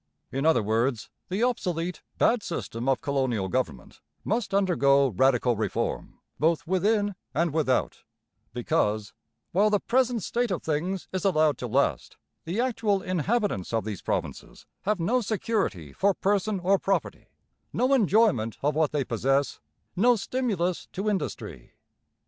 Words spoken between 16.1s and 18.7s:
person or property, no enjoyment